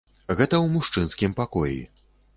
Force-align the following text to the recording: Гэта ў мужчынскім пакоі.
Гэта 0.37 0.55
ў 0.63 0.71
мужчынскім 0.77 1.37
пакоі. 1.41 1.79